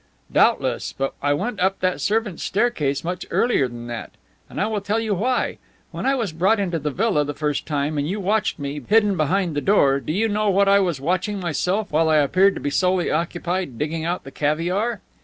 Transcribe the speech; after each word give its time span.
"Doubtless, 0.31 0.95
but 0.97 1.13
I 1.21 1.33
went 1.35 1.59
up 1.59 1.79
that 1.81 2.01
servants' 2.01 2.41
staircase 2.41 3.03
much 3.03 3.23
earlier 3.29 3.67
than 3.67 3.85
that. 3.85 4.09
And 4.49 4.59
I 4.59 4.65
will 4.65 4.81
tell 4.81 4.99
you 4.99 5.13
why. 5.13 5.59
When 5.91 6.07
I 6.07 6.15
was 6.15 6.31
brought 6.31 6.59
into 6.59 6.79
the 6.79 6.89
villa 6.89 7.23
the 7.23 7.35
first 7.35 7.67
time, 7.67 7.99
and 7.99 8.09
you 8.09 8.19
watched 8.19 8.57
me, 8.57 8.79
bidden 8.79 9.15
behind 9.15 9.55
the 9.55 9.61
door, 9.61 9.99
do 9.99 10.11
you 10.11 10.27
know 10.27 10.49
what 10.49 10.67
I 10.67 10.79
was 10.79 10.99
watching 10.99 11.39
myself, 11.39 11.91
while 11.91 12.09
I 12.09 12.17
appeared 12.17 12.55
to 12.55 12.59
be 12.59 12.71
solely 12.71 13.11
occupied 13.11 13.77
digging 13.77 14.03
out 14.03 14.23
the 14.23 14.31
caviare? 14.31 15.01